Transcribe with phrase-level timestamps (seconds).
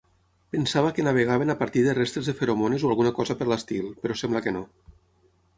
[0.53, 4.21] Pensava que navegaven a partir de restes de feromones o alguna cosa per l'estil, però
[4.23, 4.67] sembla que no.